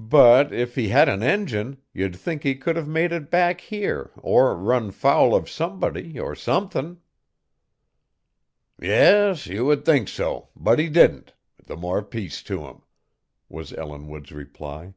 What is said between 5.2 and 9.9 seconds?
of somebody or somethin'." "Yas, you would